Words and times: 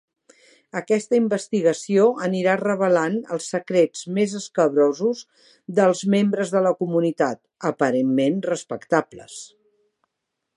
Aquesta 0.79 1.17
investigació 1.17 2.05
anirà 2.27 2.55
revelant 2.61 3.19
els 3.37 3.49
secrets 3.55 4.01
més 4.17 4.33
escabrosos 4.41 5.21
dels 5.81 6.03
membres 6.15 6.55
de 6.57 6.63
la 6.69 6.73
comunitat, 6.81 7.41
aparentment 7.73 8.41
respectables. 8.55 9.39